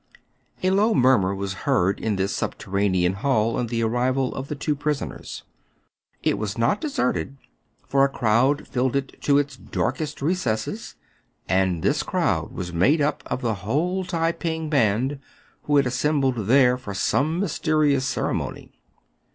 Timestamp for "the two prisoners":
4.47-5.43